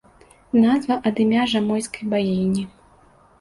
[0.61, 2.65] Назва ад імя жамойцкай багіні.